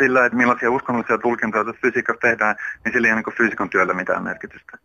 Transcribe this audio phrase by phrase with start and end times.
[0.00, 3.94] sillä, että millaisia uskonnollisia tulkintoja tässä fysiikassa tehdään, niin sillä ei ole niin fysiikan työllä
[3.94, 4.78] mitään merkitystä.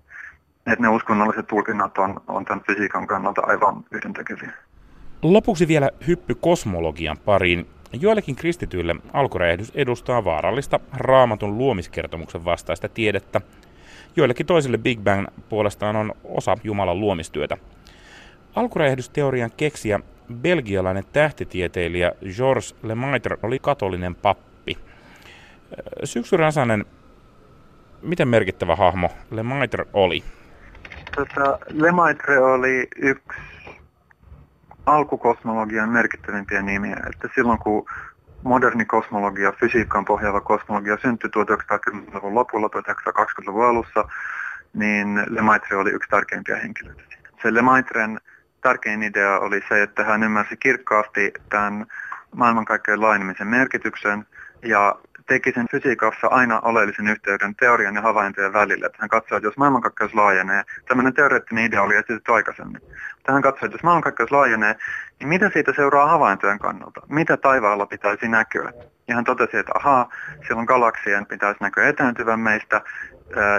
[0.68, 4.52] Että ne uskonnolliset tulkinnat on, on tämän fysiikan kannalta aivan yhdentekeviä.
[5.22, 7.68] Lopuksi vielä hyppy kosmologian pariin.
[7.94, 13.42] Joillekin kristityille alkuräjähdys edustaa vaarallista raamatun luomiskertomuksen vastaista tiedettä.
[14.16, 17.58] Joillekin toisille Big Bang puolestaan on osa Jumalan luomistyötä.
[18.56, 20.00] Alkuräjähdysteorian keksijä
[20.34, 24.55] belgialainen tähtitieteilijä Georges Lemaitre oli katolinen pappi.
[26.04, 26.86] Syksy Räsänen,
[28.02, 30.24] miten merkittävä hahmo Lemaitre oli?
[31.16, 33.40] Tota, Lemaitre oli yksi
[34.86, 36.98] alkukosmologian merkittävimpiä nimiä.
[37.14, 37.86] Että silloin kun
[38.44, 44.08] moderni kosmologia, fysiikkaan pohjaava kosmologia syntyi 1910-luvun lopulla, 1920-luvun alussa,
[44.74, 47.04] niin Lemaitre oli yksi tärkeimpiä henkilöitä.
[47.42, 48.20] Se Lemaitren
[48.62, 51.86] tärkein idea oli se, että hän ymmärsi kirkkaasti tämän
[52.36, 54.26] maailmankaikkeuden laajenemisen merkityksen
[54.64, 54.96] ja
[55.28, 58.86] teki sen fysiikassa aina oleellisen yhteyden teorian ja havaintojen välillä.
[58.86, 62.82] Että hän katsoi, että jos maailmankaikkeus laajenee, tämmöinen teoreettinen idea oli esitetty aikaisemmin.
[63.16, 64.76] Mutta hän katsoi, että jos maailmankaikkeus laajenee,
[65.20, 67.02] niin mitä siitä seuraa havaintojen kannalta?
[67.10, 68.74] Mitä taivaalla pitäisi näkyä?
[69.08, 70.10] Ja hän totesi, että ahaa,
[70.48, 72.82] silloin galaksien pitäisi näkyä etääntyvän meistä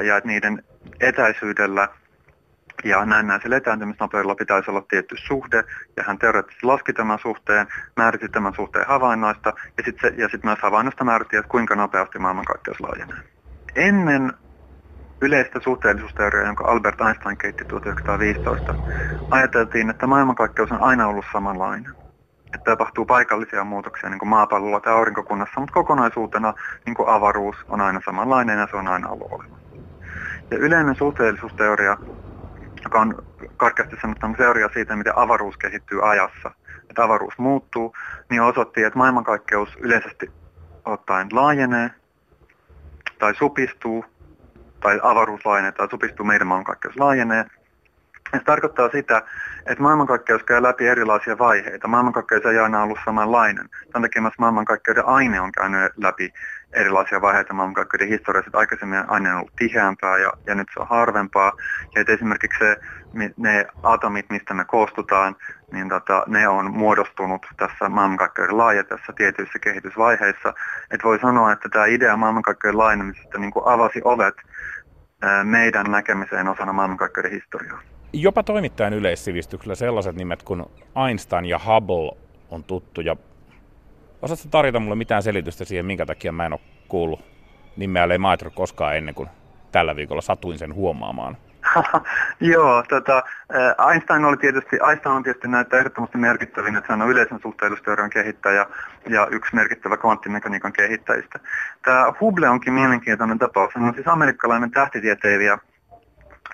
[0.07, 0.63] ja että niiden
[1.01, 1.89] etäisyydellä
[2.85, 5.65] ja näennäisellä etääntymisnopeudella pitäisi olla tietty suhde,
[5.97, 11.05] ja hän teoreettisesti laski tämän suhteen, määritti tämän suhteen havainnoista, ja sitten sit myös havainnosta
[11.05, 13.19] määritti, että kuinka nopeasti maailmankaikkeus laajenee.
[13.77, 14.33] Ennen
[15.21, 18.75] yleistä suhteellisuusteoriaa, jonka Albert Einstein keitti 1915,
[19.31, 21.93] ajateltiin, että maailmankaikkeus on aina ollut samanlainen.
[22.55, 26.55] Että tapahtuu paikallisia muutoksia niin kuin maapallolla tai aurinkokunnassa, mutta kokonaisuutena
[26.87, 29.67] niin kuin avaruus on aina samanlainen ja se on aina ollut olemassa.
[30.51, 31.97] Ja yleinen suhteellisuusteoria
[32.87, 36.51] joka on karkeasti sanottuna teoria siitä, miten avaruus kehittyy ajassa,
[36.91, 37.97] että avaruus muuttuu,
[38.31, 40.31] niin osoitti, että maailmankaikkeus yleisesti
[40.85, 41.91] ottaen laajenee
[43.19, 44.05] tai supistuu,
[44.81, 47.45] tai avaruus laajenee tai supistuu, meidän maailmankaikkeus laajenee.
[48.33, 49.23] Ja se tarkoittaa sitä,
[49.67, 51.89] että maailmankaikkeus käy läpi erilaisia vaiheita.
[51.89, 53.69] Maailmankaikkeus ei aina ollut samanlainen.
[53.93, 56.33] Tämän takia myös maailmankaikkeuden aine on käynyt läpi
[56.73, 58.49] erilaisia vaiheita maailmankaikkeuden historiassa.
[58.49, 61.53] Että aikaisemmin aine on ollut tiheämpää ja, ja nyt se on harvempaa.
[61.95, 62.77] Ja että esimerkiksi se,
[63.37, 65.37] ne atomit, mistä me koostutaan,
[65.73, 70.55] niin tota, ne on muodostunut tässä maailmankaikkeuden laajetessa tietyissä kehitysvaiheissa.
[70.91, 74.35] Että voi sanoa, että tämä idea maailmankaikkeuden laajenemisesta niin avasi ovet
[75.45, 77.81] meidän näkemiseen osana maailmankaikkeuden historiaa.
[78.13, 80.65] Jopa toimittajan yleissivistyksellä sellaiset nimet kuin
[81.09, 83.17] Einstein ja Hubble on tuttuja.
[84.27, 87.25] Osaatko tarjota mulle mitään selitystä siihen, minkä takia mä en ole kuullut
[87.77, 89.29] nimeä Lemaitre koskaan ennen kuin
[89.73, 91.37] tällä viikolla satuin sen huomaamaan?
[92.41, 93.23] Joo, tota,
[93.91, 98.67] Einstein oli tietysti, Einstein on tietysti näitä ehdottomasti merkittävin, että hän on yleisen suhteellisuusteorian kehittäjä
[99.09, 101.39] ja yksi merkittävä kvanttimekaniikan kehittäjistä.
[101.85, 103.75] Tämä Hubble onkin mielenkiintoinen tapaus.
[103.75, 105.59] Hän on siis amerikkalainen tähtitieteilijä,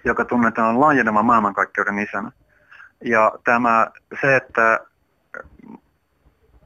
[0.05, 2.33] joka tunnetaan laajenevan maailmankaikkeuden isänä.
[3.05, 3.87] Ja tämä,
[4.21, 4.81] se, että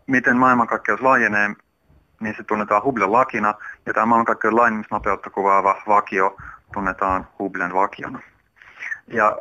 [0.07, 1.51] miten maailmankaikkeus laajenee,
[2.21, 3.55] niin se tunnetaan Hubblen lakina,
[3.87, 6.37] ja tämä maailmankaikkeuden laajenemisnopeutta kuvaava vakio
[6.73, 8.19] tunnetaan Hubblen vakiona.
[9.07, 9.39] Ja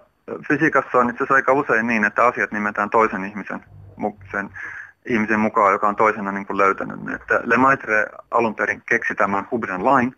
[0.47, 3.65] fysiikassa on itse asiassa aika usein niin, että asiat nimetään toisen ihmisen,
[4.31, 4.49] sen
[5.05, 6.99] ihmisen mukaan, joka on toisena niin kuin löytänyt.
[7.15, 10.15] Että Lemaitre alun perin keksi tämän Hubblen lain,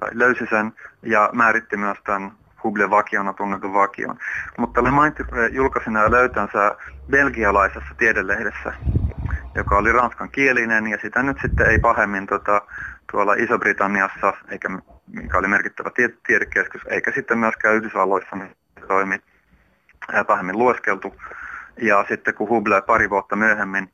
[0.00, 0.72] tai löysi sen,
[1.02, 2.32] ja määritti myös tämän
[2.64, 4.18] Hubble-vakiona tunnetun vakion.
[4.58, 6.76] Mutta Lemaitre julkaisi nämä löytönsä
[7.10, 8.72] belgialaisessa tiedelehdessä,
[9.54, 12.62] joka oli ranskan kielinen, ja sitä nyt sitten ei pahemmin tota,
[13.12, 14.68] tuolla Iso-Britanniassa, eikä,
[15.06, 15.90] mikä oli merkittävä
[16.26, 18.56] tiedekeskus, eikä sitten myöskään Yhdysvalloissa, niin
[18.88, 19.18] toimi
[20.26, 21.14] pahemmin lueskeltu.
[21.82, 23.92] Ja sitten kun Hubble pari vuotta myöhemmin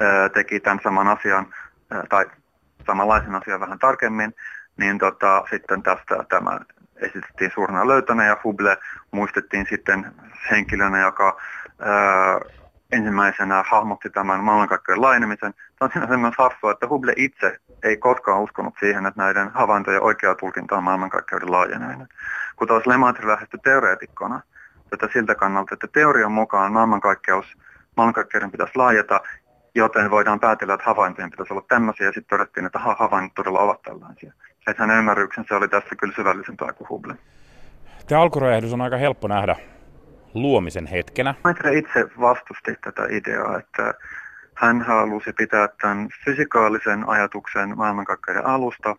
[0.00, 1.54] ää, teki tämän saman asian,
[1.90, 2.26] ää, tai
[2.86, 4.34] samanlaisen asian vähän tarkemmin,
[4.76, 6.60] niin tota, sitten tästä tämä
[6.96, 8.76] esitettiin suurena löytönä ja Hubble
[9.10, 10.12] muistettiin sitten
[10.50, 11.40] henkilönä, joka
[11.78, 12.40] ää,
[12.92, 15.54] ensimmäisenä hahmotti tämän maailmankaikkeuden laajenemisen.
[15.56, 20.02] Se on sinänsä myös hassua, että Hubble itse ei koskaan uskonut siihen, että näiden havaintojen
[20.02, 22.08] oikea tulkinta on maailmankaikkeuden laajeneminen.
[22.56, 24.40] Kun taas Lemaitre lähestyi teoreetikkona
[24.90, 27.46] tätä siltä kannalta, että teorian mukaan maailmankaikkeus,
[27.96, 29.20] maailmankaikkeuden pitäisi laajeta,
[29.74, 33.82] joten voidaan päätellä, että havaintojen pitäisi olla tämmöisiä, ja sitten todettiin, että havainnot todella ovat
[33.82, 34.32] tällaisia.
[34.66, 37.14] Että hänen ymmärryksensä oli tässä kyllä syvällisempää kuin Hubble.
[38.08, 39.56] Tämä alkuräjähdys on aika helppo nähdä
[40.42, 41.34] luomisen hetkenä.
[41.44, 43.94] Maitre itse vastusti tätä ideaa, että
[44.54, 48.96] hän halusi pitää tämän fysikaalisen ajatuksen maailmankaikkeuden alusta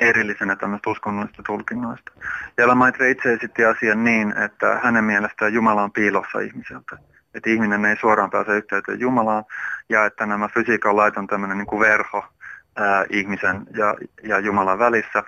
[0.00, 2.12] erillisenä tämmöistä uskonnollisista tulkinnoista.
[2.56, 6.96] Ja Lamaitre itse esitti asian niin, että hänen mielestään Jumala on piilossa ihmiseltä.
[7.34, 9.44] Että ihminen ei suoraan pääse yhteyteen Jumalaan
[9.88, 12.24] ja että nämä fysiikan lait on tämmöinen niin kuin verho,
[12.76, 15.22] ää, ihmisen ja, ja Jumalan välissä.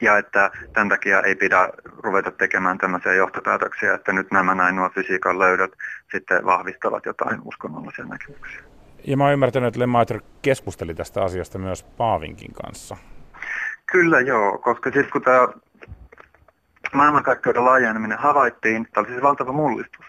[0.00, 4.90] Ja että tämän takia ei pidä ruveta tekemään tämmöisiä johtopäätöksiä, että nyt nämä näin nuo
[4.94, 5.72] fysiikan löydöt
[6.12, 8.60] sitten vahvistavat jotain uskonnollisia näkemyksiä.
[9.06, 12.96] Ja mä oon ymmärtänyt, että Lemaitre keskusteli tästä asiasta myös Paavinkin kanssa.
[13.86, 15.48] Kyllä joo, koska sitten kun tämä
[16.92, 20.06] maailmankaikkeuden laajeneminen havaittiin, tämä oli siis valtava mullistus.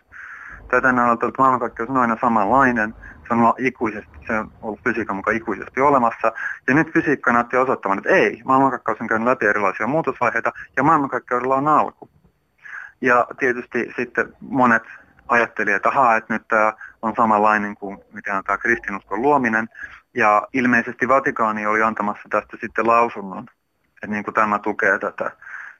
[0.71, 2.95] Tätä on ollut, että maailmankaikkeus on aina samanlainen,
[3.27, 6.31] se on, ikuisesti, se on ollut fysiikan mukaan ikuisesti olemassa.
[6.67, 11.55] Ja nyt fysiikka näytti osoittamaan, että ei, maailmankaikkeus on käynyt läpi erilaisia muutosvaiheita ja maailmankaikkeudella
[11.55, 12.09] on alku.
[13.01, 14.83] Ja tietysti sitten monet
[15.27, 19.69] ajatteli, että ahaa, että nyt tämä on samanlainen kuin mikä on tämä kristinuskon luominen.
[20.13, 23.45] Ja ilmeisesti Vatikaani oli antamassa tästä sitten lausunnon,
[23.95, 25.31] että niin kuin tämä tukee tätä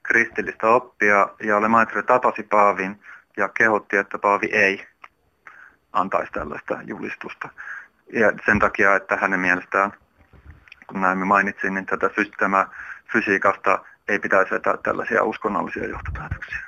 [0.02, 1.28] kristillistä oppia.
[1.42, 3.00] Ja Lemaitre tapasi Paavin
[3.38, 4.86] ja kehotti, että Paavi ei
[5.92, 7.48] antaisi tällaista julistusta.
[8.12, 9.92] Ja sen takia, että hänen mielestään,
[10.86, 12.66] kun näin mainitsin, niin tätä systeemää
[13.12, 16.58] fysiikasta ei pitäisi vetää tällaisia uskonnollisia johtopäätöksiä.